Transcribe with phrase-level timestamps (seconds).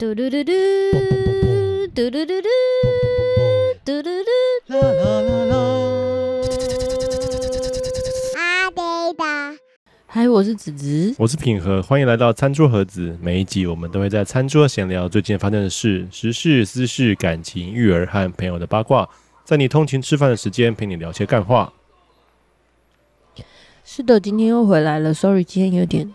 [0.00, 0.52] 嘟嘟嘟嘟，
[1.94, 2.48] 嘟嘟嘟嘟，
[3.84, 5.54] 嘟嘟嘟，啦啦啦啦。
[8.34, 8.82] 阿呆
[9.12, 9.58] 的，
[10.06, 13.14] 嗨，我是子子，我是品和，欢迎来到餐桌盒子。
[13.20, 19.06] 每一集我们都会在餐桌闲聊最近发生的事、时事、私事、感情、育儿和朋友的八卦，
[19.44, 21.74] 在你通勤吃饭的时间陪你聊些干话。
[23.84, 26.14] 是的，今天又回来了，sorry，今天有点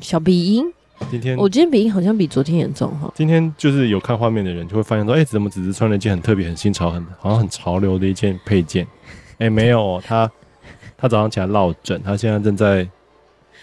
[0.00, 0.72] 小鼻音。
[1.10, 3.10] 今天我今天鼻音好像比昨天严重哈。
[3.14, 8.86] 今天就是有看画面的人就会发现说，哎、欸，怎么只是穿了一件很特别、很新潮、很好像很潮流的一件配件？
[9.38, 10.30] 哎、欸，没有、哦，他
[10.96, 12.86] 他早上起来落枕，他现在正在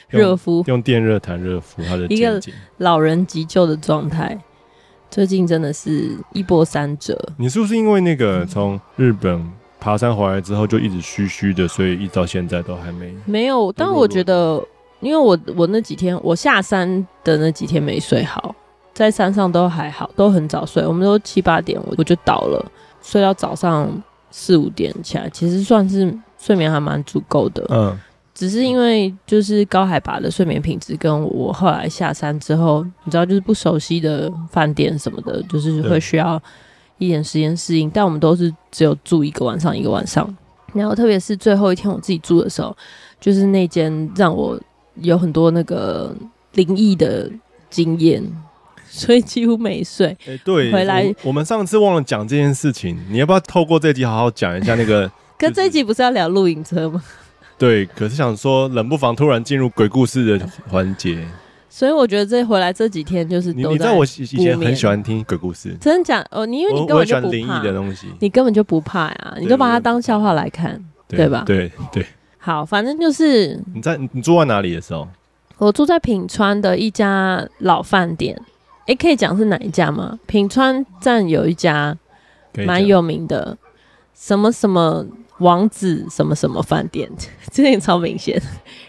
[0.09, 2.07] 热敷，用电热毯热敷他的。
[2.07, 2.41] 一个
[2.77, 4.39] 老人急救的状态，
[5.11, 7.15] 最近真的是一波三折。
[7.37, 9.45] 你是不是因为那个从日本
[9.79, 13.71] 爬山回来之后就一直虚虚的，所以一直到现在都还没没有？
[13.71, 14.65] 但我觉得。
[15.05, 18.55] 因为我我那几天我下山的那几天没睡好，
[18.91, 22.71] 在山上都还好，都很早睡，我们都七八点我我就倒了，
[23.03, 23.87] 睡到早上
[24.31, 27.63] 四五点起来，其实算是睡眠还蛮足够的。
[27.69, 27.95] 嗯，
[28.33, 36.41] 只是因为就是高海拔的睡眠品质，跟我后来下山之后，你知道就是不熟悉的饭店什么的，就是会需要
[36.97, 37.87] 一点时间适应。
[37.91, 40.35] 但我们都是只有住一个晚上一个晚上，
[40.73, 42.75] 然后特别是最后一天我自己住的时候，
[43.21, 44.59] 就是那间让我。
[45.01, 46.15] 有很多那个
[46.53, 47.29] 灵异的
[47.69, 48.23] 经验，
[48.87, 50.07] 所以几乎没睡。
[50.27, 55.11] 哎、欸，对，回来我，我们上次忘了讲这件事情，你要不要透过这集好好讲一下那个？
[55.37, 57.03] 可这一集不是要聊露营车吗？
[57.59, 61.25] 对，可是想说冷不防突然进入鬼故事的环节，
[61.69, 66.45] 所以我觉得这回来这几天就是你，你知道我以前很喜欢听鬼故事，真的假哦？
[66.45, 71.43] 你因为你根本就不怕灵异的东西，你根本就不怕呀，你就把它当笑话来看，对，对吧？
[71.45, 72.05] 对对。
[72.45, 75.07] 好，反正就是你在你住在哪里的时候，
[75.57, 78.39] 我住在品川的一家老饭店。
[78.81, 80.19] 哎、欸，可以讲是哪一家吗？
[80.27, 81.97] 品川站有一家
[82.53, 83.57] 蛮有名的，
[84.13, 85.03] 什么什么
[85.39, 87.09] 王子什么什么饭店，
[87.51, 88.39] 这点超明显。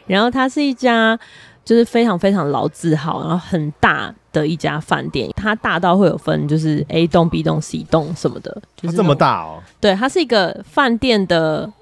[0.06, 1.18] 然后它是一家
[1.64, 5.30] 就是非常非常老字号，然后很大的一家饭店。
[5.34, 9.62] 它大到会有分，就是 A 栋、B 栋、C 栋什么的，就是这么大哦。
[9.80, 11.72] 对，它是一个饭店的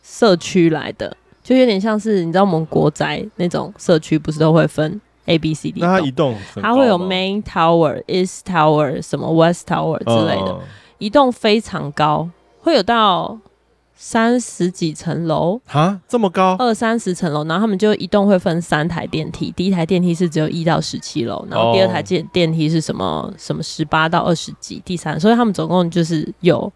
[0.00, 1.16] 社区来的。
[1.44, 5.80] 就有点像是你知道我们国宅那种社区，不是都会分 A、B、C、D？
[5.80, 10.58] 那它一栋它会有 Main Tower、East Tower、什么 West Tower 之类的，
[10.96, 13.38] 一、嗯、栋非常高，会有到
[13.94, 17.44] 三十几层楼啊，这么高，二三十层楼。
[17.44, 26.72] 然后他们就一栋会分三台电梯，第一台电梯是只有一到十七楼，然后第二台电电梯是什么什么十八到二十几，第三，所以他们总共就是有。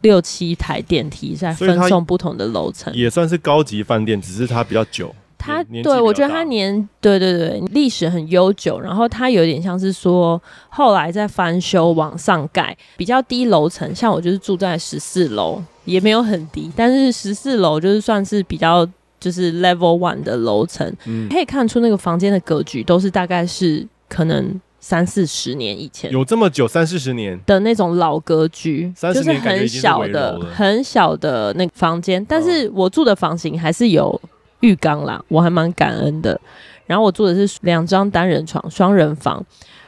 [0.00, 5.14] 六七台电梯在分送不同的楼层，也算是高级饭店，只是它比较久。
[5.36, 18.86] 它对我觉得它年对对对历史很悠久，然后它有点像是说后来在翻修往上盖，比较低楼层，像我就是住在十四楼，也没有很低，但是十四楼就是算是比较
[19.20, 24.60] 就是 level one 的楼层，嗯，可以看出那个房间的格局都是大概是可能。
[24.88, 32.24] 三四十年以前，有这么久，三四十年的那种老格局，就是很小的、很小的那个房间。
[32.24, 34.18] 但是我住的房型还是有
[34.60, 36.40] 浴缸啦，我还蛮感恩的。
[36.86, 39.44] 然后我住的是两张单人床，双人房，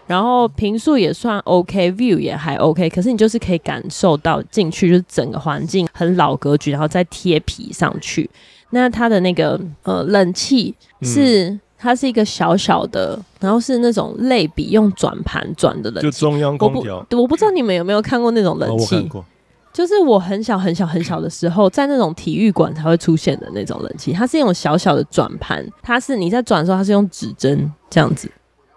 [0.06, 2.90] 然后平数也算 OK，view 也还 OK。
[2.90, 8.28] 可是你就是可以感受到进去就是整个环境很老格局，然后再贴皮上去。
[8.68, 11.48] 那它的那个呃冷气是。
[11.48, 16.98] 嗯它是一个小小的，然后是那种类比用转盘转的冷气，就中央空调。
[17.12, 19.24] 我不，知道你们有没有看过那种冷气，哦，
[19.72, 24.12] 就是我很小很小很小的时候，在那种体育馆才会出现的那种冷气。
[24.12, 28.30] 它是那种小小的转盘，它是你在转的时候，它是用指针这样子，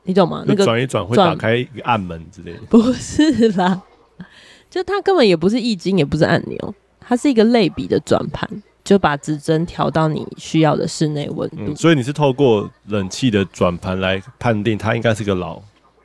[0.03, 0.46] 你懂吗？
[0.47, 3.81] 那个转一转会打开一个暗门之类的，不是啦，
[4.72, 8.50] 就它根本也不是易经，也不是按钮，它是一个类比的转盘。
[8.84, 11.58] 就把指针调到你需要的室内温度。
[11.60, 15.62] 嗯，所以你是透过冷气的转盘来判定它应该是个老？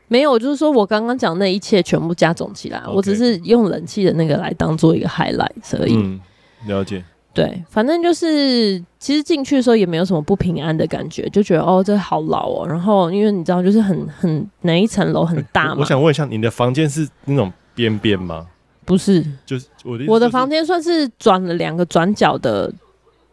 [0.07, 2.93] 没有，就是说我刚刚讲那一切全部加总起来，Okay.
[2.93, 5.95] 我只是用冷气的那个来当做一个 highlight 而已。
[5.95, 6.21] 嗯，
[6.67, 7.05] 了解。
[7.35, 12.67] 对，反正就是其实进去的时候也没有什么不平安的感觉，就觉得哦，这好老哦。
[12.67, 15.77] 然后因为你知道，就是很很哪一层楼很大嘛。
[15.81, 18.47] 我想问一下，你的房间是那种边边吗？
[18.89, 22.73] 不是，就是我的我的房间算是转了两个转角的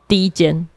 [0.06, 0.68] 第一间，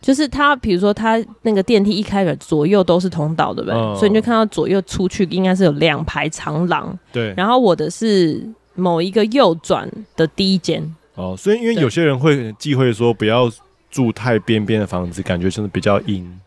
[0.00, 3.78] 就是他，比如说他那个电梯一开始左右都是通道，对不对？
[3.78, 6.98] 哦、所以你就看到左右出去应该是有两排长廊。
[7.12, 8.42] 对，然后我的是
[8.74, 9.86] 某一个右转
[10.16, 10.82] 的第一间。
[11.16, 13.52] 哦，所以因为有些人会忌讳说不要
[13.90, 16.40] 住太边边的房子，感觉就是比较阴。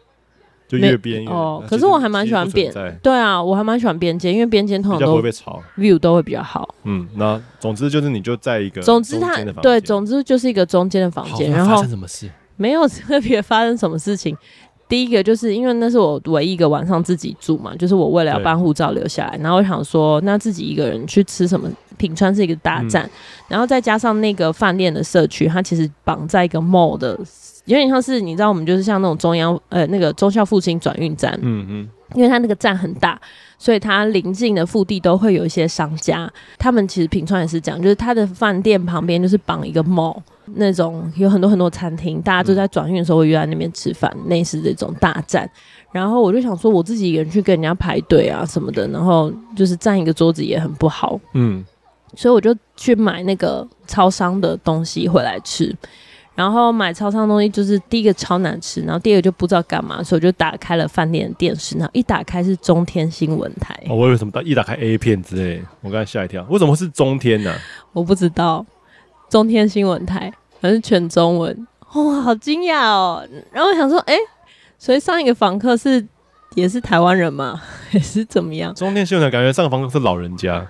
[0.67, 1.63] 就越边缘哦。
[1.67, 6.75] 可是我还蛮喜欢边，对啊，我还蛮喜欢边间，因为边间通常都不会被吵，view 都会比较好。
[6.83, 11.51] 嗯，那总之就是你就在一个总之它对，总之就是一个中间的房间。
[11.51, 12.29] 然后发生什么事？
[12.55, 14.35] 没有特别发生什么事情。
[14.89, 21.69] 第一个就是因为那是我唯一一个晚上自己住嘛，就是我为了要办护照留下来，然后我想说，那自己一个人去吃什么？
[21.97, 23.09] 品川是一个大站，嗯、
[23.47, 27.19] 然后再加上那个饭店的社区，它其实绑在一个 mall 的，
[27.65, 33.19] 有点像是你知道，我们就是像那种中央呃那个忠孝复兴转运站，嗯嗯，因为它那个站很大，
[33.57, 40.21] 所以它临近的腹地都会有一些商家，他们其实品川也是这样，就是它的饭店旁边就是绑一个 mall。
[40.55, 45.49] 那种有很多很多餐厅，大家都在转运的时候会约在那边吃饭，类似这种大战。
[45.91, 51.19] 然后我就想说，我自己一个人去跟人家排队啊什么的，然后就是占一个桌子也很不好。
[51.33, 51.63] 嗯，
[52.15, 55.75] 所以我就去买那个超商的东西回来吃。
[56.35, 63.75] 然后买超商的东西就是第一个超难吃，然后第二个就不知道干嘛，所以我就打开了饭店的电视，然后一打开是中天新闻台。
[63.89, 64.31] 哦，我以为什么？
[64.43, 66.45] 一打开 A 片之类，我刚才吓一跳。
[66.47, 67.51] 为什么是中天呢？
[67.91, 68.63] 我不知道。
[69.29, 70.31] 中天新闻台
[70.61, 73.27] 还是全中文，哇，好惊讶哦！
[73.51, 74.19] 然后我想说，哎、欸，
[74.77, 76.05] 所以上一个房客是
[76.55, 77.61] 也是台湾人吗？
[77.89, 78.73] 还是怎么样？
[78.73, 80.65] 中天新闻台感觉上个房客是老人家，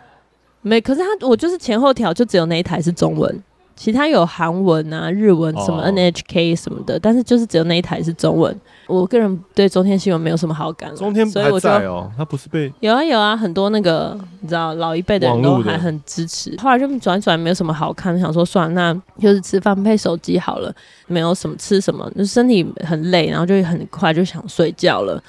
[0.61, 3.43] 没，可是他我就是前后调，就只有那一台是中文。
[3.77, 7.01] 其他有韩文啊、日文什么 NHK 什么的，oh.
[7.01, 8.59] 但是就是只有那一台是中文。
[8.87, 10.93] 我个人对中天新闻没有什么好感。
[10.95, 11.43] 中天在
[11.85, 16.55] 哦，他不是被有啊有啊，很多那个你知道老一辈的人都还很支持。
[16.57, 20.73] 后来就转转没有什么好看，想说算了，那就是吃饭配手机好了，
[21.05, 25.21] 没有什么吃什么，就身体很累，然后就很快就想睡觉了。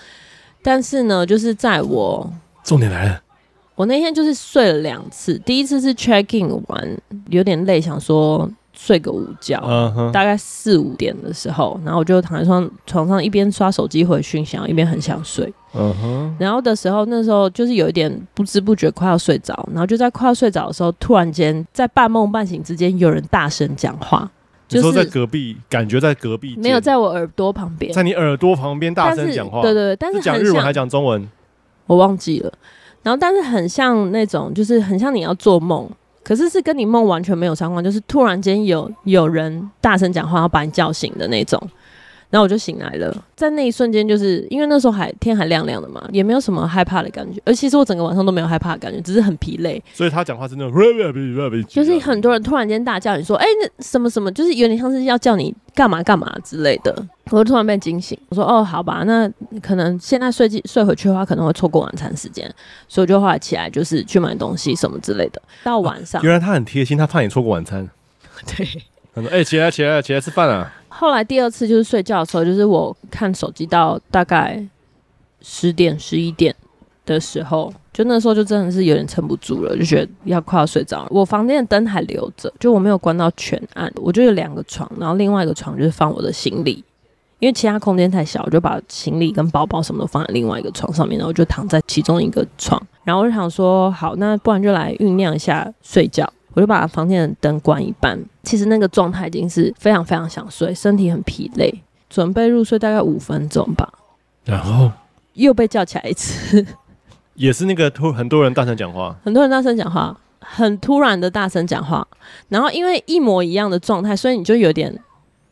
[0.62, 2.32] 但是呢，就是在我
[2.64, 3.20] 重点来了。
[3.78, 6.98] 我那天就是睡了两次，第一次是 check in 完
[7.30, 10.10] 有点累，想说睡个午觉，uh huh.
[10.10, 15.46] 大概四五点的时候，然后我就躺在床床上一边刷手机回讯息，一边很想睡。
[15.72, 16.32] Uh huh.
[16.40, 24.28] 然后的时候那时候就是有一点不知不觉快要睡着，然后就在快要睡着的时候，突然间在半梦半醒之间有人大声讲话，
[24.66, 31.28] 就是说在隔壁，感觉在隔壁，没有在我耳朵旁边，在你耳朵旁边大声讲话，对对对，但是讲日文还讲中文，
[31.86, 32.52] 我忘记了。
[33.08, 35.88] 然后，但是很像那种，就是很像你要做梦，
[36.22, 41.58] 可是是跟你梦完全没有相关，就是突然间有有人大声讲话要把你叫醒的那种。
[42.30, 47.40] 然后我就醒来了，在那一瞬间，就是因为那时候还天还亮亮的嘛，也没有什么害怕的感觉。
[47.44, 49.82] 而其实我整个晚上都没有害怕的感觉，只是很疲累。
[49.94, 50.72] 所以他讲话是那种，
[51.68, 56.94] 就是很多人突然间大叫你说：“哎、欸，那什么什么，就是有点像是要叫你干嘛干嘛之类的。”
[57.30, 59.30] 我就突然被惊醒，我说：“哦，好吧，那
[59.62, 62.46] 可能现在睡睡回去的话，可能会错过晚餐时间。”
[62.88, 65.40] 所以我就后来起来，就是去买东西什么之类的。
[65.64, 67.88] 到晚上，啊、原来他很贴心，他怕你错过晚餐。
[68.56, 68.66] 对，
[69.14, 74.60] 他说：“哎、欸，起来，起来，起来吃饭啊！”后来第二次就是睡觉的时候，就是我看手机到大概
[75.40, 76.52] 十点十一点
[77.06, 81.08] 的时候，就那时候就真的是有点撑不住了，就觉得要快要睡着了。
[81.12, 83.88] 我房间的灯还留着，就我没有关到全暗。
[83.94, 86.82] 我就有两个床，然后另外一个床就是放我的行李，
[87.38, 92.84] 因为其他空间太小，我就把行李跟包包什么都放在另外一个床上面，然后我就躺在其中一个床。
[93.04, 96.28] 然后我就想说，好，那不然就来酝酿一下睡觉。
[96.54, 101.72] 我就把房间的灯关一半，其实那个状态已经是非常非常想睡，身体很疲累，
[102.08, 103.88] 准备入睡大概五分钟吧，
[104.44, 104.90] 然后
[105.34, 106.66] 又被叫起来一次，
[107.34, 112.06] 也是那个突很多人大声讲话，很多人大声讲话，很突然的大声讲话，
[112.48, 114.92] 然后因为一模一样的状态，所以你就有点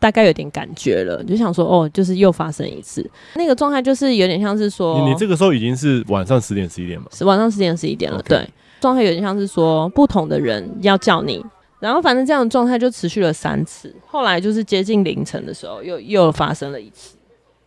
[0.01, 7.07] 大概有点感觉了，就想说哦，就是又发生一次，那个状态就是有点像是说，你，你这个时候已经是晚上十点十一点嘛？
[7.13, 8.49] 是晚上十点十一点了.对。
[8.87, 11.45] 状态有点像是说，不同的人要叫你，
[11.81, 17.17] 然后反正这样的状态就持续了三次，后来就是接近凌晨的时候，又又发生了一次，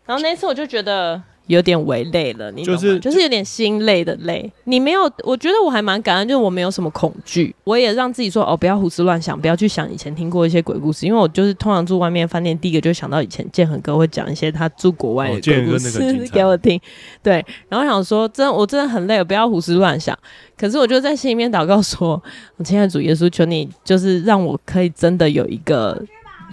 [0.05, 1.21] 然后那次我就觉得。
[1.49, 2.63] 有点为累了，你？
[2.63, 4.51] 就是就是有点心累的累。
[4.65, 16.79] 你没有，我觉得我还蛮感恩，就是我没有什么恐惧，我也让自己说哦，不要胡思乱想，不要去想以前听过一些鬼故事，因为我就是通常住外面饭店，第一个就想到以前建恒哥会讲一些他住国外的鬼故事、哦、给我听。
[17.23, 20.15] 对，然后想说真的，我真的很累，不要胡思乱想。
[20.55, 22.21] 可是我就在心里面祷告说，
[22.57, 25.99] 我 亲爱的主耶稣，求你就是让我可以真的有一个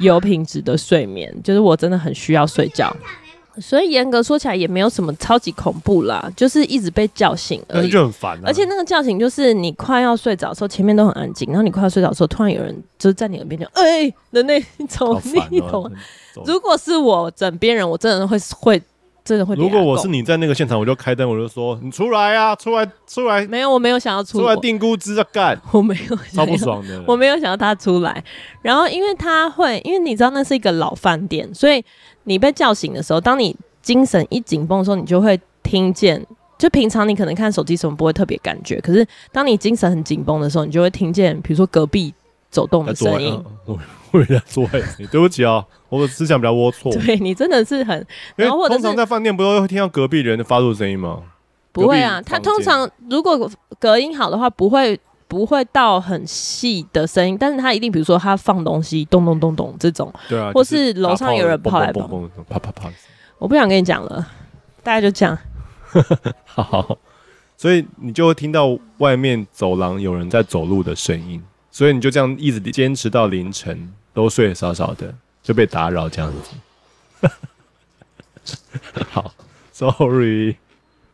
[0.01, 2.97] 有品质的睡眠，就是我真的很需要睡觉。
[3.61, 8.43] 所以严格说起来也没有什么超级恐怖啦，就是一直被叫醒而已，很烦啊。
[8.45, 15.21] 而且那个叫醒就是你快要睡着的时候，前面都很安静，然后你快要睡着的时候，突然有人就是在你耳边就“哎、欸”的那种，
[15.51, 15.91] 你懂？
[16.45, 18.83] 如果是我枕边人，我真的会会
[19.27, 19.55] 真的会。
[19.57, 24.45] 如果我是你在那个现场，我就开灯，我就说：“你出来啊，出来，出来！”没有，我没有想要出来。
[24.45, 27.05] 出来定估值啊干，我没有，超不爽的。
[27.07, 28.25] 我没有想要他出来，
[28.63, 31.85] 然后因为他会，因为你知道那是一个老饭店，所以。
[32.29, 36.21] 你被叫醒的时候，当你精神一紧绷的时候，你就会听见。
[36.59, 42.13] 就平常你可能看手机什么不会特别感觉，可是当你精神很紧绷的时候，你就会听见，比如说隔壁
[42.51, 43.41] 走动的声音。
[44.13, 46.93] 我我在做爱，对不起啊，我的思想比较龌龊。
[47.05, 51.23] 对你真的是很，然后或者通常在饭店不都会听到隔壁人的发出声音吗？
[51.73, 54.99] 不会啊，他通常如果隔音好的话，不会
[55.29, 62.09] 不会到很细的声音，但是他一定比如说他放东西咚咚咚咚这种，对啊，或是楼上有人跑来跑，
[62.49, 62.91] 啪啪啪。
[63.39, 64.27] 我不想跟你讲了，
[64.83, 65.39] 大家就这样。
[66.47, 66.97] 好，
[67.57, 71.43] 所以你就会听到外面走廊有人在走路的声音，
[71.77, 76.33] 所以你就这样一直坚持到凌晨，都睡少少的，就被打扰这样
[77.21, 77.29] 子。
[79.13, 79.35] 好
[79.75, 80.57] ，sorry。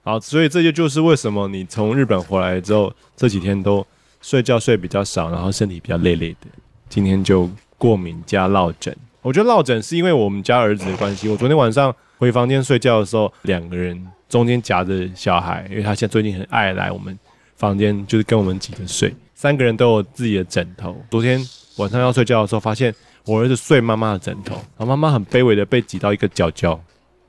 [0.04, 3.84] 好，所以这就就是为什么你从日本回来之后，这几天都
[4.20, 6.46] 睡觉睡比较少，然后身体比较累累的。
[6.88, 11.28] 今天就过敏加落枕，我觉得落枕是因为我们家儿子的关系。
[11.28, 14.06] 我昨天晚上回房间睡觉的时候，两个人。
[14.28, 17.18] 中间夹着小孩，因为他现在最近很爱来我们
[17.56, 19.12] 房间，就是跟我们挤着睡。
[19.42, 20.96] 三个人都有自己的枕头。
[21.10, 21.44] 昨天
[21.76, 22.94] 晚上要睡觉的时候，发现
[23.26, 26.80] 我儿子睡妈妈的枕头，然后妈妈很卑微的被挤到一个角角，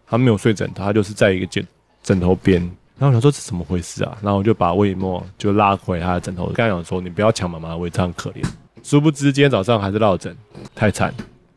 [0.06, 1.66] 他没有睡枕头，他就是在一个枕
[2.04, 2.62] 枕头边。
[3.00, 4.16] 然后我想说这是怎么回事啊？
[4.22, 8.44] 然后我就把魏墨就拉回他的枕头，刚想说你不要抢妈妈的位，这样可怜。
[8.84, 10.38] 殊不知今天早上还是落枕，
[10.76, 11.12] 太惨。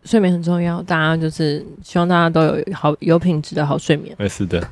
[0.04, 4.16] 睡眠很重要，大家就是希望大家都有好有品质的好睡眠。
[4.18, 4.66] 没事的。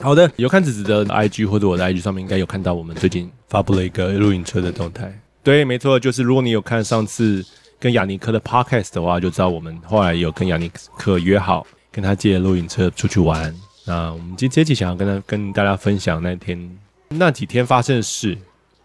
[0.00, 5.12] 好的，有看子子的 IG 或者我的 IG 上面应该有看到我们最近发布了一个露营车的动态。
[5.42, 7.44] 对，没错，就是如果你有看上次
[7.78, 13.54] 跟雅尼克的 Podcast 的话，就知道我们后来有跟雅尼克约好跟他借露营车出去玩。
[13.86, 18.36] 那我们今天这期想要跟他跟大家分享那天那几天发生的事，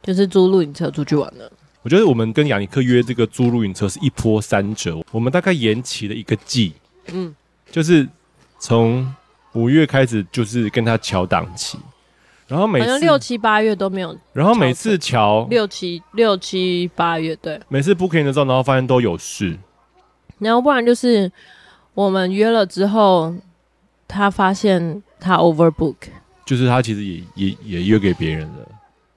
[0.03, 1.51] 就是租露营车出去玩了。
[1.81, 6.73] 我觉得我们跟雅尼克约这个租露营车是一波三折，我们大概延期了一个季，
[7.11, 7.33] 嗯，
[7.71, 8.07] 就是
[8.59, 9.13] 从。
[9.53, 11.79] 五月开始就是跟他调档期，
[12.47, 19.57] 然后每次六七八月都没有，然后每次调六七六七八月对，每次 booking 的时候，然后发现都有事，
[20.37, 21.31] 然后不然就是
[21.93, 23.33] 我们约了之后，
[24.07, 25.95] 他发现他 overbook，
[26.45, 28.67] 就是他其实也也也约给别人了，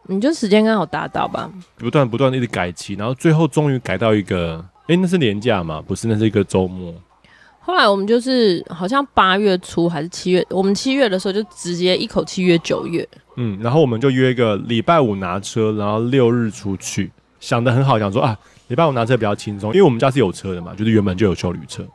[0.07, 5.81] 你就时间刚好达到吧，不断不断的一直改期，然后最后终于改到一个，哎，那是年假嘛？
[5.81, 6.95] 不是，那是一个周末。
[7.65, 13.09] 后来我们就是好像八月初还是七月，我们七月的时候就直接一口气约九月。
[13.37, 21.87] 嗯，然后我们就约一个礼拜五拿车，然后六日出去，想的很好，想说啊，礼拜五拿车比较轻松，因为我们家是有车的嘛，就是原本就有修旅车。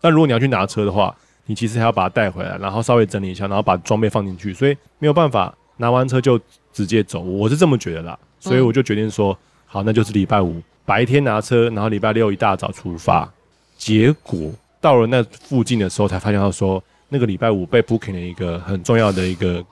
[0.00, 1.14] 但如果你要去拿车的话，
[1.46, 6.40] 你其实还要把它带回来，然后稍微整理一下，然后把装备放进去，所以没有办法拿完车就
[6.72, 7.20] 直接走。
[7.20, 13.28] 我是这么觉得啦，所以我就决定说，好，那就是礼拜五白天拿车，然后礼拜六一大早出发。
[13.76, 14.52] 结果。
[14.82, 19.64] 到了那附近的时候，才发现到说，那个礼拜五被 booking 了一个很重要的一个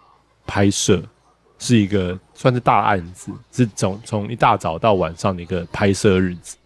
[0.46, 1.02] 拍摄，
[1.58, 6.56] 是一个算是大案子，是从从一大早到晚上的一个拍摄日子。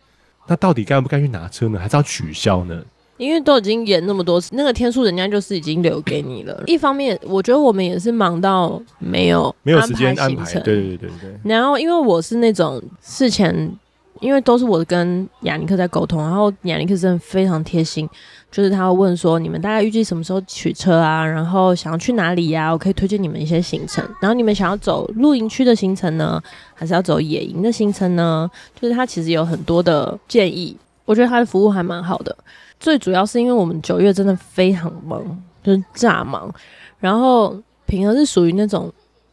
[0.46, 1.78] 那到底该不该去拿车呢？
[1.80, 2.84] 还是要取消呢？
[3.16, 6.62] 因为都已经演那么多次，那个天数人家就是已经留给你了。
[6.66, 10.44] 一方面，我觉得我们也是忙到没有没有时间安排。
[10.60, 11.40] 对对对对对。
[11.44, 13.74] 然后，因为我是那种事前。
[14.24, 18.08] 因为都是我跟亚尼克在沟通，然后亚尼克真的非常贴心，
[18.50, 21.22] 就是他会问说，你们大概预计什么时候取车啊？
[21.26, 22.72] 然后想要去哪里呀？
[22.72, 24.02] 我可以推荐你们一些行程。
[24.22, 28.50] 然后你们想要走露营区的行程呢，还是要走野营的行程呢？
[28.80, 32.34] 就是他其实有很多的建议，我觉得他的服务还蛮好的。
[32.80, 35.22] 最主要是因为我们九月真的非常忙，
[35.62, 36.50] 就是炸忙。
[36.98, 37.54] 然后
[37.84, 38.90] 平和是属于那种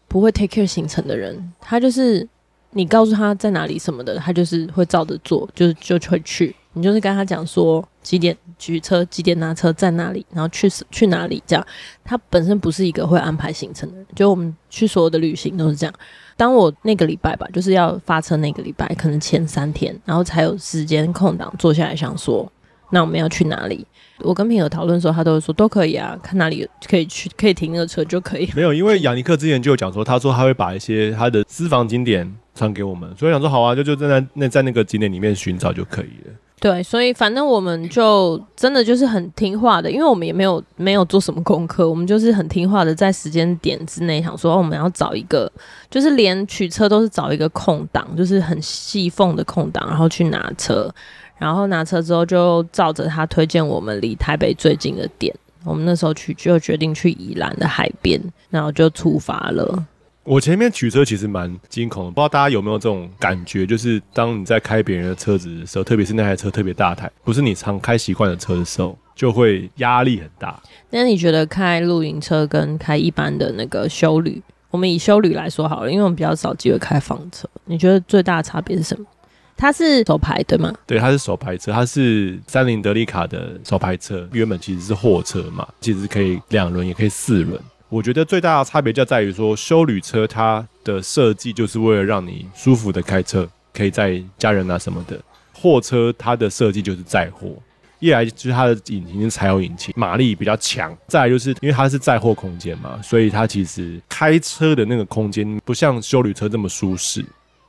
[0.09, 2.27] 不会 take care 行程的人，他就是。
[2.71, 6.55] 你告诉他在哪里什么的，他就是会照着做，就就会去。
[6.73, 11.67] 你就是跟他讲说几点取车，几点拿车在哪里，然后去去哪里这样。
[12.01, 15.93] 他本身不是一个会安排行程的人，就我们去所有的旅行都是这样。
[16.37, 22.49] 当我那个礼拜吧，就是要发车那个礼拜，可能前三天，然后才有时间空档坐下来想说，
[22.91, 23.85] 那我们要去哪里？
[24.19, 28.49] 我跟平友讨论的时候，他都会说都可以啊，看哪里可以去，可以停那个车就可以。
[28.55, 36.33] 没有，因为雅尼克之前就有讲说，他说他会把一些他的私房景点传给我们，所以想说好啊，就就在那那在那个景点里面寻找就可以了。
[36.59, 45.51] 对，所以反正我们就真的就是很听话的，因为我们也没有没有做什么功课，我们就是很听话的，在时间点之内想说，我们要找一个，
[45.89, 50.87] 就是连取车都是找一个空档，就是很细缝的空档，然后去拿车。
[51.39, 55.33] 然后拿车之后，就照着他推荐我们离台北最近的点。
[55.63, 59.83] 我们那时候去就决定去宜兰的海边，然后就出发了。
[60.23, 70.61] 我前面取车其实蛮惊恐的，不知道大家有没有这种感觉，就是当你在开别人的车子的时候，特别是那台车特别大台，不是你常开习惯的车的时候，就会压力很大。
[70.91, 79.05] 那你觉得开露营车跟开一般的那个修旅，我们以修旅来说好了，因为我们比较少机会开房车，你觉得最大的差别是什么？
[79.57, 80.73] 它是手排对吗？
[80.85, 87.59] 对，它是手排车，它是三菱德利卡的手排车，原本其实是货车嘛，其实可以两轮也可以四轮。
[87.91, 95.19] 我觉得最大的差别就在于说，休旅车它的设计就是为了让你舒服的开车，可以载家人啊什么的。
[95.51, 97.49] 货车它的设计就是载货，
[97.99, 107.25] 一来就是它的引擎是柴油引擎，马力比较强；再来就是因为它是载货空间嘛，所以它其实开车的那个空间不像休旅车这么舒适，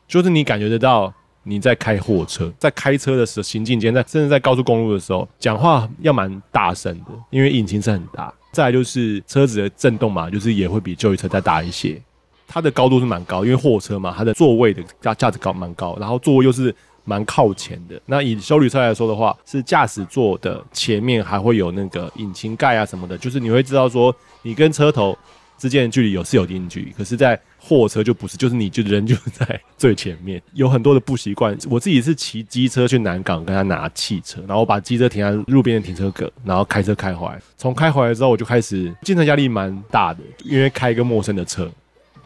[0.07, 1.13] 就是你感觉得到。
[1.45, 8.33] 你在开货车，在开车的时候，行进间，在甚至在高速公路的时候，讲话要蛮大声的，因为引擎是很大。
[8.53, 12.01] 再来就是车子的震动嘛，就是也会比休旅车再大一些。
[12.47, 17.99] 它的高度是蛮高，因为货车嘛，它的座位的价价值高蛮高，然后座位又是蛮靠前的。
[18.05, 25.17] 那以修理车来说的话，是驾驶座的前面还会有那个引擎盖啊什么的，就是你会知道说你跟车头
[25.63, 31.57] 之间的距离有是有一定距离，可是，在货车就不是，就是你就人就在最前面，有很多的不习惯。
[31.71, 37.41] 我自己是骑机车去南港跟他拿汽车，然后我把机车停在路边的停车格，然后开车开回来。
[37.57, 41.71] 从开回来之后，我就开始精神压力蛮大的，因为开一个陌生的车。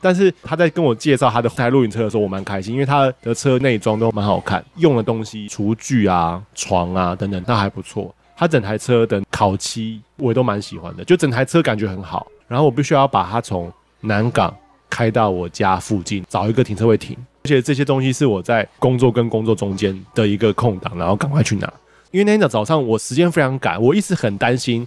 [0.00, 8.14] 但是他在跟我介绍他的台露营车的时候，我蛮开心，因为他的车内装都蛮好看，用的东西厨具啊、床啊等等，那还不错。
[8.36, 12.26] 他整台车的烤漆我也都蛮喜欢的，就整台车感觉很好。
[12.46, 14.54] 然后我必须要把它从南港
[14.88, 17.16] 开到我家附近，找一个停车位停。
[17.44, 21.72] 而且这些东西是我在工作跟工作中间的一个空档，然后赶快去拿。
[22.10, 24.86] 因为那天早上我时间非常赶，我一直很担心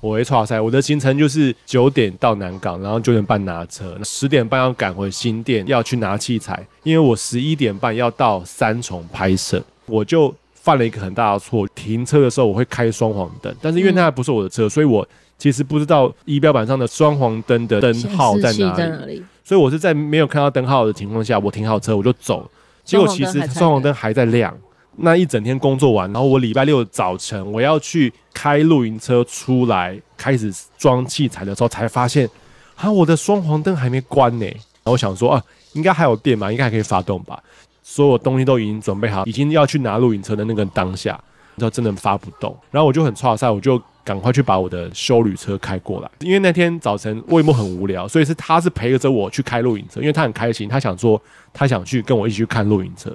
[0.00, 0.60] 我会错赛。
[0.60, 10.34] 我的行程就是九点到南港，然后九点半拿车，十点半要赶回新店要去拿器材，因为我十一点半要到三重拍摄，我就
[10.68, 11.66] 犯了一个很大的错。
[11.74, 15.06] 停车的时候我会开双黄灯，但是因为那还不是我的车，所以我。
[15.40, 22.50] 其实不知道仪表板上的双黄灯的灯号在哪里，哪里，所以我是在没有看到灯号的情况下，我停好车我就走。
[22.84, 24.52] 结果其实双黄灯还在亮。
[24.96, 32.28] 那一整天工作完，然后我礼拜六早晨我要去开露营车出来开始装器材的时候，才发现
[32.74, 34.44] 啊，我的双黄灯还没关呢。
[34.44, 37.40] 然后我想说啊，应该还有电吧，应该还可以发动吧。
[37.90, 41.18] 所有东西都已经准备好，已经要去拿露营车的那个当下，
[41.54, 42.54] 你知道真的发不动。
[42.70, 43.80] 然后我就很挫赛，我就。
[44.04, 51.20] 赶快去把我的修旅车开过来，因为那天早晨魏末很无聊，所以是他是陪着我去开露营车，因为他很开心，他想说
[51.52, 53.14] 他想去跟我一起去看露营车，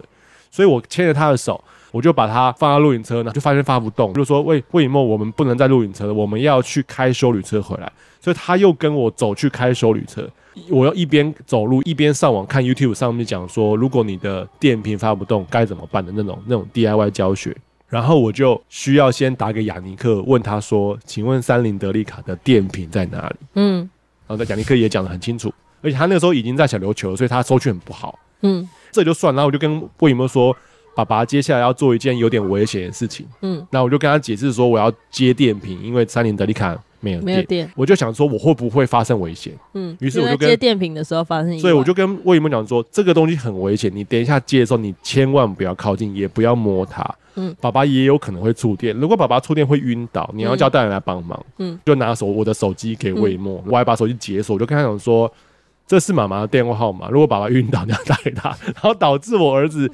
[0.52, 1.60] 所以我牵着他的手，
[1.90, 10.30] 我就把他放到露营车呢，就发现发不动，就说魏魏末，我们不能在露营车了，我们要去开修旅车回来，所以他又跟我走去开修旅车，
[10.70, 17.56] 我要一边走路一边上网看 YouTube 上面讲说，如果你的电瓶发不动该怎么办的那种那种 DIY 教学。
[17.90, 23.88] 然后我就需要先打给雅尼克，问他说：“请问三菱德利卡的电瓶在哪里？”嗯，
[24.26, 28.18] 然后在雅尼克也讲得很清楚，而且他那个时候已经在小琉球，所以他收据很不好。
[28.42, 29.32] 嗯，这就算。
[29.36, 30.58] 然后我就跟魏某说
[30.98, 37.26] ：“爸爸接下来要做一件有点危险的事情。”嗯，那我就跟他解释说：“我要接电瓶，因为三菱德利卡没有电。
[37.26, 39.54] 没有电。”我就想说我会不会发生危险？
[39.74, 47.04] 嗯，于是我就跟接电瓶的时候发生，所以我就跟魏梦讲说：“这个东西很危险，你等一下接的时候，你千万不要靠近，也不要摸它。”
[47.36, 48.96] 嗯，爸爸也有可能会触电。
[48.96, 51.44] 如果爸爸触电会晕倒，你要叫大人来帮忙。
[51.58, 55.32] 嗯，就拿手我的手机给魏梦，嗯、我还把手机解锁，我就跟他讲说，
[55.88, 57.10] 这是妈妈的电话号码。
[57.10, 59.92] 如果爸爸晕倒，你要打给他，然后导致我儿子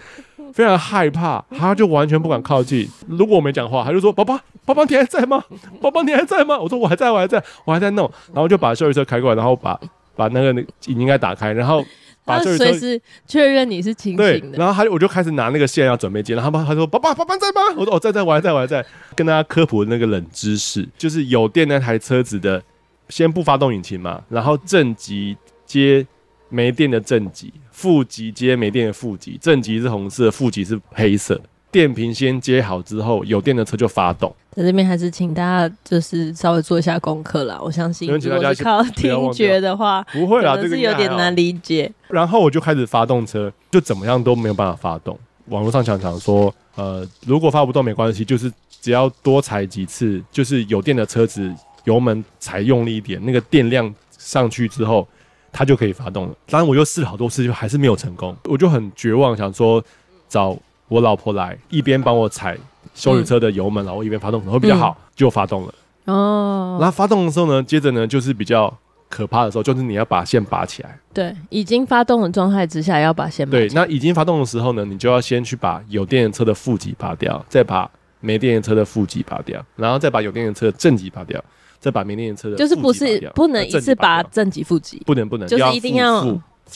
[0.54, 2.88] 非常害怕，他就完全不敢靠近。
[3.08, 5.44] 如果我没讲话，他就说：“爸爸，爸爸你还在吗？
[5.82, 9.80] 爸爸你还在吗？”我说：“我还在，我还在，我还在弄。”然后就把休旅车开过来，然后把
[10.16, 11.84] 把那个引擎盖打开，然后。
[12.26, 18.86] 他随时确认你是清醒的，然后他我就开始拿那个线要准备接，然后他他说：“爸爸，爸爸在吗？”我说：“哦，在在，我还在，我还在。”
[19.16, 22.62] 跟大家科普那个冷知识，就是有电那台车子的，
[23.08, 25.36] 先不发动引擎嘛，然后正极
[25.66, 26.06] 接
[26.50, 31.40] 没电的正极，负极接没电的负极，正极是红色，负极是黑色。
[31.72, 34.36] 电瓶先接好之后，有电的车就发动。
[34.52, 37.58] 在这边还是请大家就是稍微做一下功课啦。
[37.64, 41.90] 我相信如果是靠听觉的话，不会啦，这个是有点难理解。
[42.10, 45.18] 然后我就开始发动车，就怎么样都没有办法发动。
[45.46, 51.50] 网络上常常说，呃，如果发不动没关系，就是只要多踩几次，就是有电的车子
[51.86, 55.08] 油门踩用力一点，那个电量上去之后，
[55.52, 56.36] 它就可以发动了。
[56.48, 59.84] 当然我又试了好多次，就还是没有成功，我就很绝望，想说
[60.28, 60.58] 找。
[60.88, 62.58] 我老婆来一边帮我踩
[62.96, 65.74] 修理车的油门，然后一边发动可能会比较好，嗯、就发动了。
[66.06, 68.76] 哦，然后发动的时候呢，接着呢就是比较
[69.08, 70.98] 可怕的时候，就是你要把线拔起来。
[71.14, 73.68] 对，已经发动的状态之下要把线拔起来。
[73.68, 77.88] 对，那已经发动的时候呢，你就要先去把有电的车的负极拔掉，再把
[78.20, 81.40] 没电的车的负极拔掉，然后再把有电的车的正极拔掉，
[81.80, 86.22] 再把明天的车的就是不是不能一次把正极负极，不能不能，就是一定要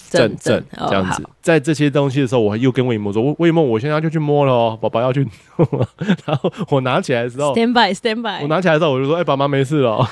[0.09, 1.23] 正正这样子。
[1.41, 5.27] 在这些东西的时候，我又跟魏梦说：“魏梦，我现在就去摸了哦，宝宝要去。
[6.25, 10.09] ”然后我拿起来的时候，stand by stand by，我拿起来的时候我就说：“哎，爸妈没事了。”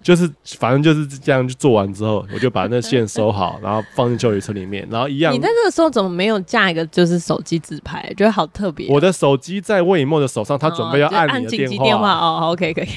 [0.00, 5.34] 就是反正就是这样，就做完之后，我就把那线收好，然后放进休旅车里面，然后一样。
[5.34, 8.00] 你在这个时候怎么没有架一个就是手机自拍？
[8.16, 8.88] 觉得好特别。
[8.88, 11.84] 我的手机在魏以沫的手上，他准备要按你的电话。
[11.84, 12.88] 电话哦，OK 可以。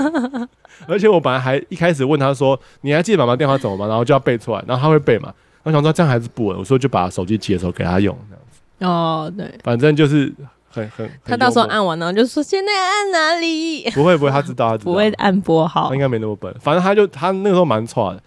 [0.88, 5.32] 而且我本来还一开始问他说：“你还记得妈妈电话怎么吗？”然后就要背出来，然后他会背嘛。
[5.62, 8.60] 我想说这样还是不稳，我说就把手机接的时候给他用这样子。
[8.84, 10.32] 哦，对，反正就是。
[10.74, 13.88] 很很，他到时候按完呢，就说现在按哪里？
[13.94, 16.54] 不会不会，他知道他知道，不会按拨号，他应该没那么笨。
[16.60, 18.22] 反正他就他那个时候蛮差的，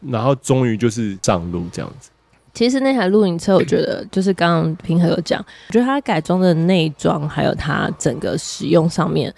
[0.00, 2.10] 然后终于就是上路这样子。
[2.52, 9.32] 其实那台露营车，我觉得就是刚刚平和有讲，我觉得它改装的内装还有它整个使用上面，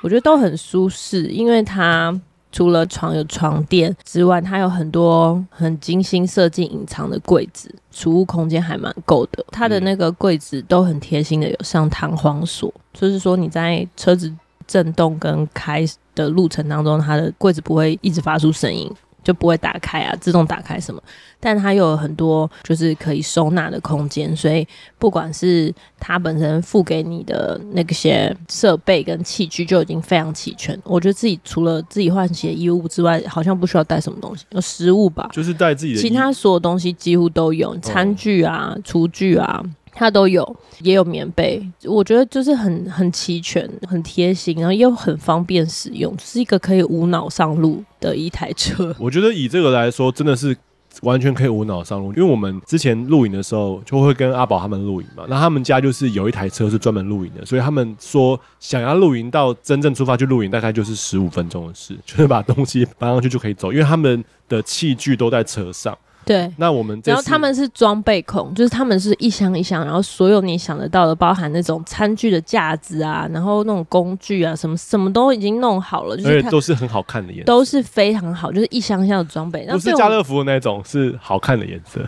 [0.00, 2.18] 我觉得都很舒适，因为它。
[2.52, 9.42] 除了床有床垫之外，它有很多很精心设计、隐藏的柜子，储物空间还蛮够的。
[9.50, 14.30] 它的那个柜子都很贴心的有上弹簧锁，就是说你在车子
[14.66, 15.82] 震动跟开
[16.14, 18.92] 的路程当中，它的柜子不会一直发出声音。
[19.26, 21.02] 就不会打开啊，自动打开什么，
[21.40, 24.64] 但它又有很多就是可以收纳的空间，所以
[25.00, 30.80] 不管是它本身付给你的那些设备跟器具就已经非常齐全。
[30.84, 39.60] 我觉得自己除了自己换洗的衣物之外，好像不需要带什么东西，有食物吧，就是带自己的，其他所有东西几乎都有，餐具啊、厨具啊。
[39.98, 48.94] 它都有，也有棉被，我觉得就是很很齐全、很贴心，然后又很方便使用，是一个可以无脑上路的一台车。
[49.00, 50.54] 我觉得以这个来说，真的是
[51.00, 65.96] 完全可以无脑上路，因为我们之前露营的时候就会跟阿宝他们露营嘛，那他们家就是有一台车是专门露营的，所以他们说想要露营到真正出发去露营，大概就是十五分钟的事，就是把东西搬上去就可以走，因为他们的器具都在车上。
[66.26, 82.00] 对，那我们然后他们是装备控，就是他们是一箱一箱，然后所有你想得到的，包含那种餐具的架子啊，然后那种工具啊，什么什么都已经弄好了，就是都是很好看的颜色，都是非常好，就是一箱一箱的装备，不是家乐福的那种，是好看的颜色。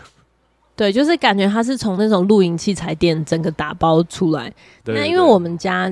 [0.75, 4.53] 对，就是感觉它是从那种露营器材店整个打包出来。
[4.85, 5.89] 那因为我们家，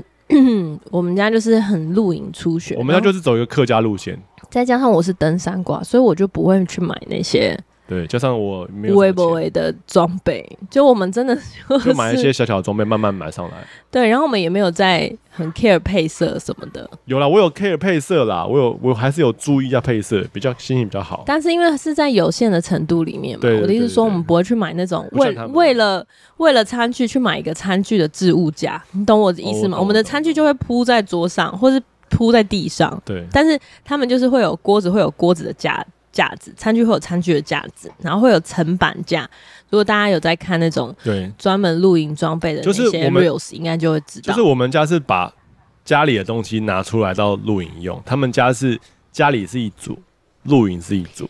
[0.91, 7.57] 我们家就是很露营初学，我们家就是走一个客家路线，再加上我是登山挂，所以我就不会去买那些。
[7.89, 11.37] 对，加上我没有微博的装备，就我们真的
[11.85, 13.57] 就买一些小小的装备，慢慢买上来。
[13.91, 16.89] 对，然后我们也没有在很 care 配色什么的。
[17.05, 21.23] 有啦，我有 care 配色啦，我有，我还是有注意一下配色，比较心情比较好。
[21.27, 26.05] 但是因为是在有限的程度里面嘛，我的意思说，我们不会去买那种为为了
[26.39, 29.77] 为了餐具去买一个餐具的置物架，你懂我的意思吗？
[29.77, 33.01] 哦、我，我，我们的餐具就会铺在桌上，或是铺在地上。
[33.05, 35.85] 对，但是他们就是会有锅子，会有锅子的架。
[36.17, 39.29] 架子，餐具会有餐具的架子，然后会有层板架。
[39.69, 44.33] 如果大家有在看那种对专门露营装备的那些 reels，应该就会知道。
[44.33, 45.31] 就是我们家是把
[45.85, 48.81] 家里的东西拿出来到露营用，他们家是
[49.13, 49.99] 家里是一组，
[50.45, 51.29] 露营是一组。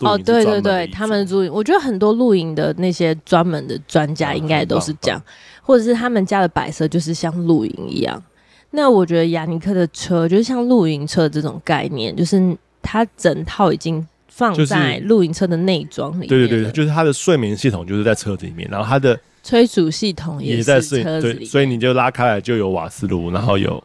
[0.00, 5.20] 哦，对对对，他们露营，我觉得很多露营的那些专门的专家应该也都是这样，
[5.60, 8.22] 或者是他们家的摆设就是像露营一样。
[8.70, 14.06] 那我觉得雅尼克的车就是像露营车这种概念，就是它整套已经。
[14.38, 23.82] 放在露营车的内装里面，对对对，就是它的睡眠系统就是在车子里面，然后它的催煮系统也在车子里，所以你就拉开来就有瓦斯炉，然后有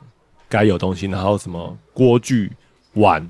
[0.48, 2.52] 该有东西，然后什么锅具、
[2.94, 3.28] 碗、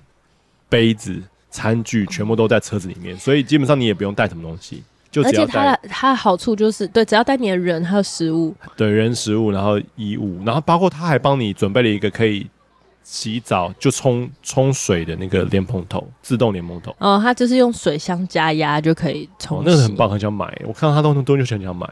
[0.68, 1.18] 杯子、
[1.50, 5.24] 餐具全部都在车子里面，所以基本上你也不用带什么东西，就。
[5.24, 12.46] 而且它的它的好处就是，对，只要带你的人还有食物，对，人、食物，然后衣物，然后包括他还帮你准备了一个可以。
[13.04, 16.96] 洗澡就冲冲水的那个莲蓬头，自动莲蓬头。
[17.00, 19.64] 哦，它就是用水箱加压就可以冲、哦。
[19.66, 20.46] 那个很棒，很想买。
[20.66, 21.88] 我看到它都都就很想买。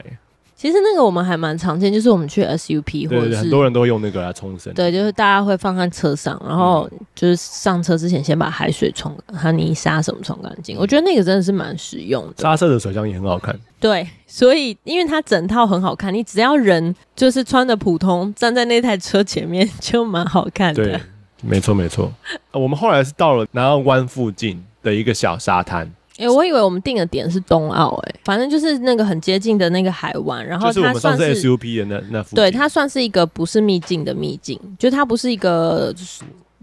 [0.61, 4.71] 其实那个我们还蛮常见，就是我们去 SUP 或者是很多人都会用那个来冲身。
[4.75, 10.77] 对，就是大家会放在车上，然后就是上车之前先把海水冲，它泥沙什么冲干净。
[10.77, 12.33] 我觉得那个真的是蛮实用的。
[12.37, 13.59] 沙色的水箱也很好看。
[13.79, 20.83] 对，所以因为它整套很好看，你只要人就是穿的普通站在那台车前面就蛮好看的。
[20.83, 21.01] 对，
[21.41, 22.13] 没错没错。
[22.51, 25.91] 我们后来是到了南澳湾附近的一个小沙滩。
[26.21, 35.91] 哎、欸，我以为我们定的点是冬奥，哎，反正就是那个很接近的那个海湾，然后它算是 SUP 的那那附，对，它算是一个不是秘境的秘境，就它不是一个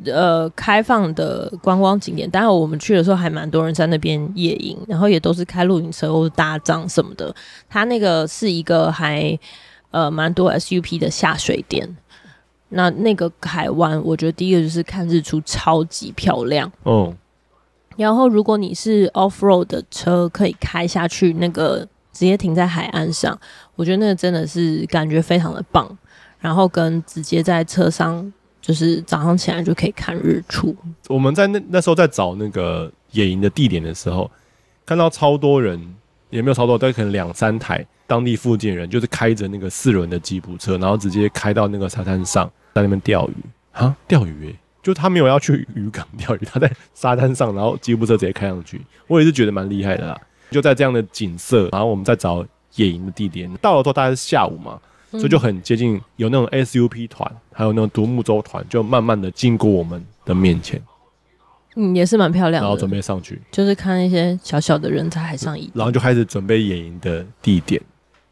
[0.04, 2.30] 呃开放的观光景点。
[2.30, 7.34] 当然我们去的时候还蛮多人在那边夜营，然后也都是开露营车或者搭帐什么的。
[7.68, 9.36] 它那个是一个还
[9.90, 11.96] 呃蛮多 SUP 的下水点。
[12.70, 17.14] 那那个海湾，我觉得第一个就是看日出超级漂亮哦。
[17.98, 21.80] 然后如果你是 off road 的车，可以开下去，那个
[22.12, 23.38] 直接停在海岸上，
[23.74, 25.98] 我觉得那个真的是感觉非常的棒。
[26.40, 28.32] 然后跟直接在车上，
[28.62, 30.74] 就是早上起来就可以看日出。
[31.08, 34.30] 我们在那那时候在找那个野营的地点的时候，
[34.86, 35.96] 看到超多人，
[36.30, 43.34] 也没有超多，但可能两三台当地附近人，就是开着那个四轮的吉普车，然后直接开到那个沙滩上，在那边钓鱼
[43.72, 50.18] 啊，钓鱼诶、就他没有要去渔港钓鱼，他在沙滩上，然后吉普车直接开上去，我也是觉得蛮厉害的啦。
[50.50, 60.80] 就在这样的景色，然后我们再找野营的地点，到了之后大概是下午嘛，所以就很接近有那种 SUP 团，还有那种独木舟团，就慢慢的经过我们的面前，
[61.76, 62.66] 嗯，也是蛮漂亮的。
[62.66, 67.78] 然后准备上去，就是看一些小小的人在海上移，然后就开始准备野营的地点。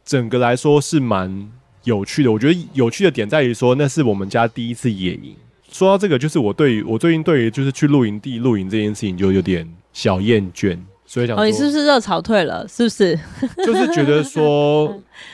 [0.03, 1.51] 整个来说是蛮
[1.83, 5.35] 有趣的，我觉得有趣的点在于说，那是我们家第一次野营。
[5.71, 12.67] 说到这个，就是我对于我最近对于就是去露营地露营这件事情就有点小厌倦，所以想说，哦，你是不是热潮退了？
[12.67, 13.17] 是不是？
[13.65, 14.93] 就是觉得说，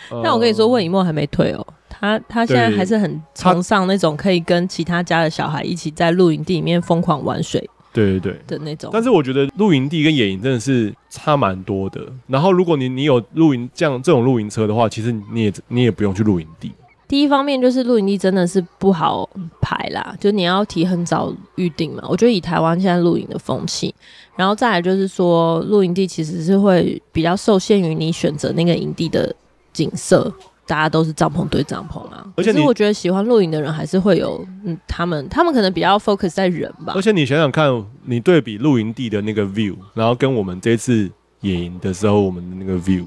[0.09, 8.89] 那、呃、我跟你说，魏以沫还没退哦，他他现在还是很崇尚那种可以跟其他家的小孩一起在露营地里面疯狂玩水，对对对的那种。
[8.91, 12.01] 但是我觉得露营地跟野营真的是差蛮多的。
[12.27, 16.71] 然后如果你你有露营这样这种露营车的话，其实你也你也不用去露营地。
[17.13, 19.29] 第一方面就是露营地真的是不好
[19.61, 22.03] 排啦，就你要提很早预定嘛。
[22.09, 23.93] 我觉得以台湾现在露营的风气，
[24.35, 29.31] 然后再来就是说，露营地其实是会比较受限于你选择那个营地的
[29.71, 30.33] 景色，
[30.65, 32.25] 大家都是帐篷对帐篷啊。
[32.35, 36.93] 而且我觉得喜欢露营的人还是会有，嗯，他们他们可能比较 focus 在人吧。
[36.95, 37.71] 而且你想想看，
[38.05, 41.07] 你对比露营地的那个 view，然后跟我们这次
[41.41, 43.05] 野营的时候我们的那个 view，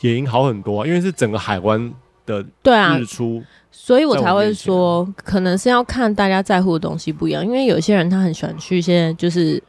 [0.00, 1.92] 野营好很多啊，因为是整个海湾。
[2.26, 7.44] 的对啊，日出，所以我才会说，可能是要看大家在乎的东西不一样。
[7.44, 9.62] 因为有些人他很喜欢去一些就是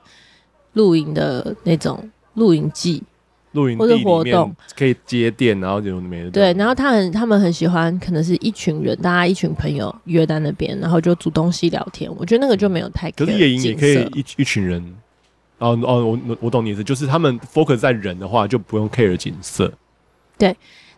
[0.73, 3.03] 露营的那种露营季、
[3.51, 6.31] 露营或者活动，可以接电，然后就没的。
[6.31, 12.09] 对，然后他很他们很喜欢，可能是一群人，大家一群朋友约在那边，然后就煮东西聊天。
[12.17, 13.11] 我觉得那个就没有太。
[13.11, 14.95] 可是野营也可以一一群人。
[15.57, 19.71] 哦哦，我我懂你意思，就是他们 focus 在人的话，就不用 care 景色。
[20.37, 20.55] 对。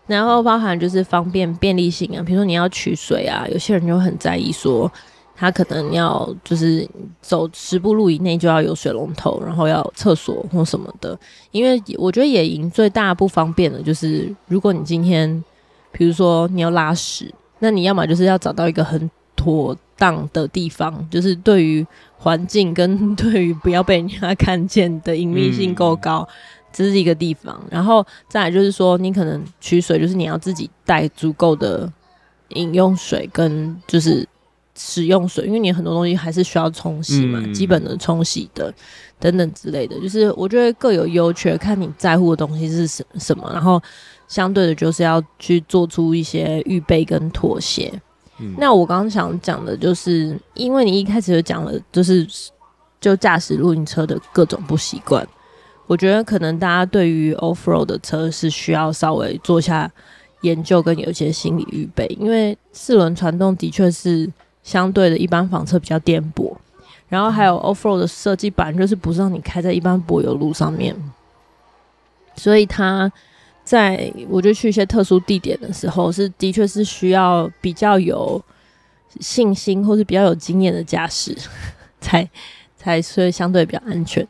[0.07, 4.89] 然后包含就是方便便利性啊，比如说你要取水啊，有些人就很在意说，
[5.35, 6.87] 他可能要就是
[7.21, 11.19] 走十步路以内就要有水龙头，然后要厕所或什么的。
[11.51, 15.43] 因为我觉得野营最大不方便的就是，如果你今天
[15.91, 21.85] 比如说你要拉屎，那你要么就是要找到一个很妥当的地方，就是对于
[22.17, 26.25] 环境跟 对于不要被人家看见的隐秘性够高。
[26.29, 26.33] 嗯
[26.77, 31.91] 这是一个地方，然后再来就是说，你可能取水，就是你要自己带足够的
[32.49, 34.23] 饮用水跟就是
[34.75, 38.71] 使用水，因为你很多东西还是需要冲洗嘛，嗯、基本的冲洗的
[39.19, 39.99] 等等之类的。
[39.99, 43.81] 就是我觉得各有优缺，看你在乎的东西是什什么，然后
[44.27, 47.91] 相对的就是要去做出一些预备跟妥协。
[48.39, 52.27] 嗯、那我刚刚想讲的就是，因为你一开始就讲了，就是
[53.01, 55.27] 就驾驶露营车的各种不习惯。
[55.87, 59.89] 我觉得可能大家对于 off-road 的车是需要稍微做下
[60.41, 64.29] 研究跟有一些心理预备，因为四轮传动的确是
[64.63, 66.53] 相对的一般房车比较颠簸，
[67.07, 70.93] 然后还有 off-road 的设计版就是不是让你开在一般柏油路上面，
[72.35, 73.11] 所以它
[73.63, 78.43] 在我觉得去一些特殊地点的时候是的确是需要比较有
[79.21, 81.35] 信心或是比较有经验的驾驶
[82.01, 82.29] 才
[82.77, 84.27] 才所以相对比较安全。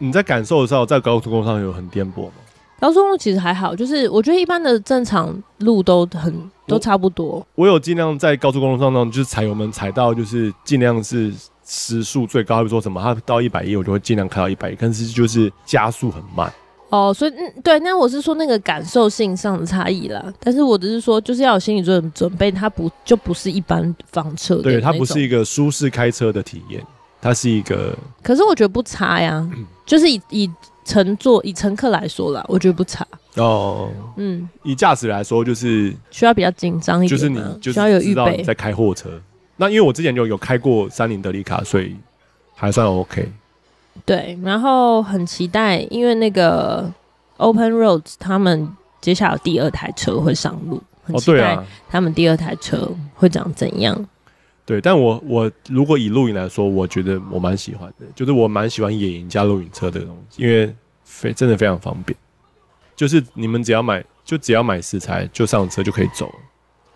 [0.00, 2.32] 你在感受的时候，在高速公路上有很颠簸吗？
[2.80, 6.34] 高速公路其实还好，就是我觉得一般的正常路都很
[6.66, 7.26] 都差不多。
[7.26, 11.30] 我，我有尽量在高速公路上呢，就是踩油门踩到就是尽量是
[11.66, 16.50] 时速最高，比如说什么，它到一百一，我就会尽量开到一百一，但是就是加速很慢。
[16.88, 20.32] 哦，所以嗯，对，那我是说那个感受性上的差异啦。
[20.40, 26.82] 但是我只是说，就是要有心理准准备，它不就不是一般房车的，对，它不是一个舒适开车的体验。
[27.20, 30.50] 它是一个，可是我觉得不差呀，嗯、 就是以以
[30.84, 33.06] 乘坐以乘客来说啦，我觉得不差
[33.36, 33.90] 哦。
[34.16, 39.10] 嗯，以驾驶来说，就是需要比较紧张一点，就是你就是需要有预备在开货车。
[39.56, 41.94] 那因为我之前就有开过三菱德利卡，所以
[42.54, 43.30] 还算 OK。
[44.06, 46.90] 对，然后很期待，因为那个
[47.36, 51.58] Open Roads 他们接下来有第二台车会上路，很期待
[51.90, 54.08] 他们第二台车会长怎样。
[54.70, 62.16] 对，但我我如果以露营来说，我觉得我蛮喜欢的，就是我蛮喜欢野营加露营车这个东西，因为非真的非常方便，
[62.94, 66.34] 就是你们只要买，就只要买食材就上车就可以走了。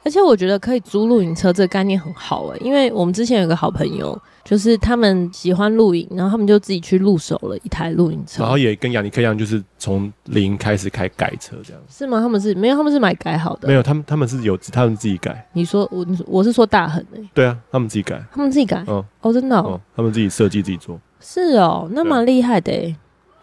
[0.05, 11.83] 而且我觉得可以租露营车这个概念很好哎、欸，因为我们之前有个好朋友，就是他们喜欢露营，然后他们就自己去入手了一台露营车，然后也跟雅尼克一样，就是从零开始开改车这样。
[11.89, 12.21] 是吗？
[12.21, 13.67] 他们是没有，他们是买改好的。
[13.67, 15.49] 没有，他们他们是有他们自己改。
[15.55, 17.31] 你说我我是说大横哎、欸。
[17.33, 18.23] 对啊，他们自己改。
[18.31, 18.85] 他们自己改。
[18.87, 19.03] 嗯。
[19.23, 19.81] 哦，真的、哦嗯。
[19.97, 21.01] 他们自己设计自己做。
[21.21, 22.95] 是哦，那蛮厉害的。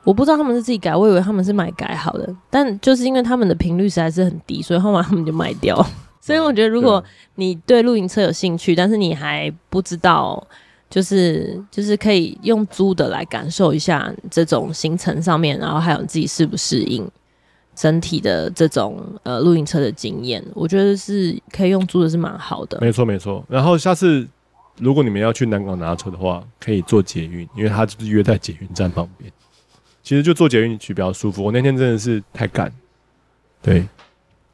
[0.04, 5.84] 我不知道他们是自己改，我以为他们是买改好的，但就是因为他们的频率实在是很低，所以后来他们就卖掉。
[6.22, 7.04] 所以我觉得，如果
[7.36, 10.46] 你对露营车有兴趣，但是你还不知道，
[10.88, 17.10] 就是就是可以用租的来感受一下这种行程上面，然后还有自己适不适应
[17.76, 22.78] 整体的这种呃露营车的经验，我觉得是可以用租的，是蛮好的。
[22.80, 23.44] 没错没错。
[23.50, 24.28] 然后下次
[24.78, 29.32] 如果你们要去南港拿车的话，可以坐捷运，因为它就是约在捷运站旁边。
[30.04, 31.44] 其实就坐捷运去比较舒服。
[31.44, 32.72] 我那天真的是太赶，
[33.62, 33.88] 对。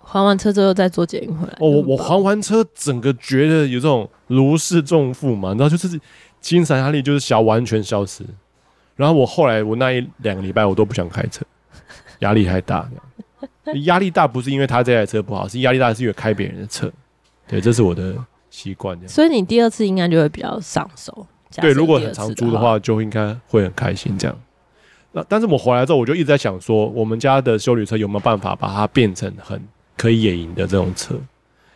[0.10, 1.54] 还完车之后再坐捷运回来。
[1.60, 6.00] 哦，我我还完车，整个觉得有这种如释重负嘛，然后就是
[6.40, 8.24] 精神压力就是小完全消失。
[8.96, 11.46] 然后我后来我那一两个礼拜我都不想开车，
[12.20, 12.90] 压力太大。
[13.84, 16.90] 压力大不是因为他这台车不好，是压力大是因为开别人的车。
[17.46, 18.16] 对，这是我的
[18.50, 18.98] 习惯。
[19.10, 21.28] 所以你第二次应该就会比较上手。
[21.60, 24.38] 对，如果很常租的话，就应该会很开心这样。
[25.12, 29.62] 那但是我回来之后，我就一直在想说，我们家的修理车有没有办法把它变成很。
[29.98, 31.16] 可以野营的这种车，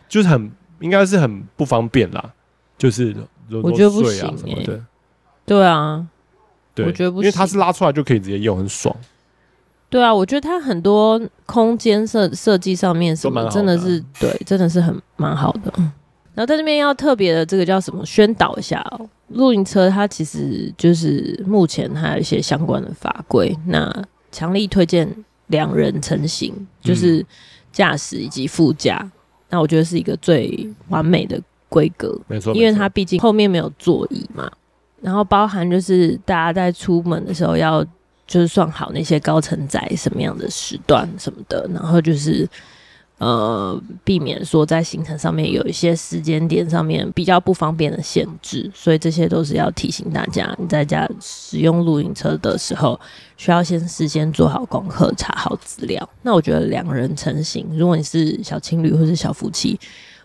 [0.08, 2.32] 就是很应该是很不方便啦，
[2.78, 3.14] 就是
[3.62, 4.80] 我觉得不行什么的。
[5.44, 6.06] 对啊，
[6.72, 8.94] 对，我觉得不行，因为它是拉出来就可以直接用，很爽。
[9.90, 15.72] 对啊，我觉得它很多空间设设计上面什么真的是对，真的是很蛮好的。
[16.34, 23.92] 然后在这边要特别的这个叫什么宣导一下哦，露营车它其实就是目前还有一些相关的法规，那
[24.30, 25.12] 强力推荐
[25.48, 27.26] 两人成行，就是。
[27.72, 29.10] 嗯驾驶以及副驾，
[29.48, 34.50] 那我觉得是一个最完美的规格，没错，因为它毕竟后面没有座椅嘛，
[35.00, 37.84] 然后包含就是大家在出门的时候要
[38.26, 42.48] 就是算好那些高承载什么样的时段什么的，然后就是。
[43.22, 52.98] 呃，避免说在行程上面有一些时间点上面比较不方便的限制，所以这些都是要提醒大家，你在家使用露营车的时候，
[53.36, 56.08] 需要先事先做好功课，查好资料。
[56.22, 59.78] 那我觉得两人成行，如果你是小情侣或是小夫妻，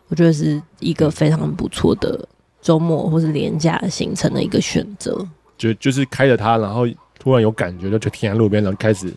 [0.07, 2.27] 我觉得是一个非常不错的
[2.63, 5.23] 周末或是廉价行程的一个选择。
[5.55, 6.88] 就就是开着它，然后
[7.19, 9.13] 突然有感觉，就就停在路边，然后开始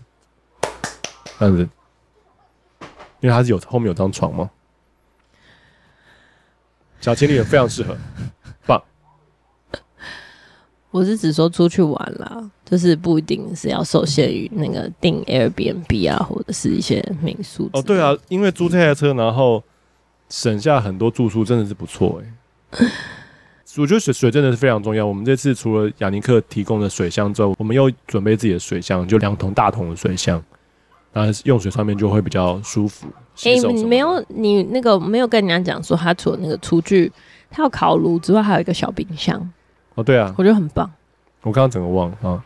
[1.38, 1.66] 这样子。
[3.20, 4.50] 因为它是有后面有张床吗？
[7.00, 7.96] 小情侣也非常适合，
[8.66, 8.82] 棒。
[10.90, 17.70] 我是只说出去玩啦，就是不一定是要受限于那个订 Airbnb 啊，或者是一些民宿。
[17.72, 19.62] 哦，对啊，因为租这台车，然后
[20.28, 22.86] 省下很多住宿，真的是不错哎。
[23.78, 25.06] 我觉得水水真的是非常重要。
[25.06, 30.42] 我们这次除了雅尼克提供的水箱之外，我们又准备自己的水箱，就两桶大桶的水箱。
[31.12, 33.06] 然后用水上面就会比较舒服。
[33.44, 37.10] 哎、欸，你没有你那个没有跟人家讲说，他除了那个厨具，
[37.50, 39.50] 他有烤炉之外，还有一个小冰箱。
[39.94, 40.90] 哦，对啊，我觉得很棒。
[41.42, 42.44] 我刚刚整个忘了啊。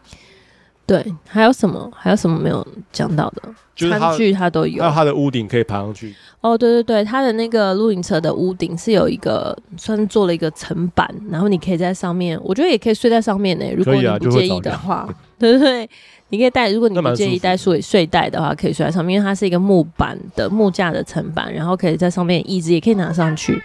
[0.86, 1.90] 对，还有什么？
[1.96, 3.42] 还有什么没有讲到的？
[3.74, 4.82] 就是餐具它都有。
[4.82, 6.14] 还有它的屋顶可以爬上去。
[6.42, 13.64] 哦，对对对，它的那个露营车的屋顶是有一个，算是做了一个层板，然后你可以在上面，我觉得也可以睡在上面呢。
[13.74, 15.90] 如果你不介意的话， 对对对。
[16.30, 23.62] 你可以带，如果你不介意带睡睡袋的话，可以睡在上面，因为它是一个木板的木架的层板，然后可以在上面，椅子也可以拿上去，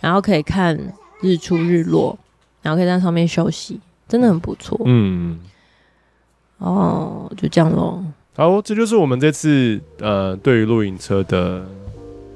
[0.00, 0.78] 然后可以看
[1.22, 2.18] 日出日落，
[2.60, 4.78] 然后可以在上面休息，真的很不错。
[4.84, 5.38] 嗯，
[6.58, 8.04] 哦，就这样喽。
[8.36, 11.64] 好，这就是我们这次呃对于露营车的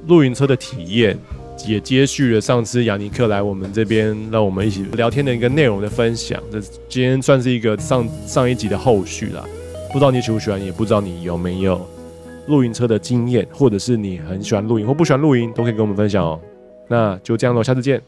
[0.06, 1.18] 露营车的体验。
[1.66, 6.40] 也接续了上次雅尼克来我们这边，让我们一起聊天的一个内容的分享。
[6.50, 9.44] 这今天算是一个上上一集的后续啦。
[9.92, 11.87] 不知道你喜不喜欢，也不知道你有没有
[12.46, 16.40] 露营车的经验，或者是你很喜欢露营或不喜欢露营，都可以跟我们分享哦。
[16.88, 18.00] 那就这样喽，下次见，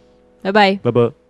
[0.42, 1.27] 拜拜，拜拜。